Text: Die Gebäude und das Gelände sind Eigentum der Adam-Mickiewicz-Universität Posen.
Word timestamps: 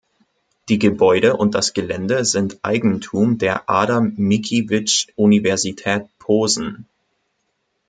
Die 0.67 0.79
Gebäude 0.79 1.37
und 1.37 1.53
das 1.53 1.73
Gelände 1.73 2.25
sind 2.25 2.57
Eigentum 2.63 3.37
der 3.37 3.69
Adam-Mickiewicz-Universität 3.69 6.07
Posen. 6.17 6.87